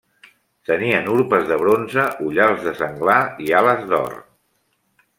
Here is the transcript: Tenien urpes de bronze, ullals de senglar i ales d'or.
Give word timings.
Tenien 0.69 1.09
urpes 1.15 1.45
de 1.51 1.59
bronze, 1.65 2.07
ullals 2.31 2.67
de 2.71 2.75
senglar 2.83 3.21
i 3.49 3.55
ales 3.63 3.89
d'or. 3.93 4.21